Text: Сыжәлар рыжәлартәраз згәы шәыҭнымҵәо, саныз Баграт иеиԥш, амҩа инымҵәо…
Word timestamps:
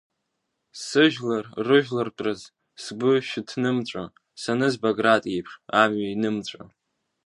Сыжәлар 0.83 1.45
рыжәлартәраз 1.65 2.41
згәы 2.83 3.13
шәыҭнымҵәо, 3.27 4.03
саныз 4.41 4.75
Баграт 4.81 5.23
иеиԥш, 5.27 5.51
амҩа 5.81 6.07
инымҵәо… 6.13 6.61